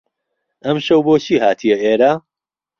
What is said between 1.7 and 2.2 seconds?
ئێرە؟